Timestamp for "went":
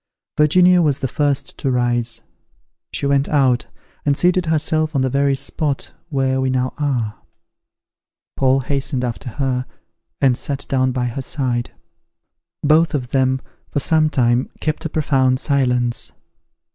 3.05-3.29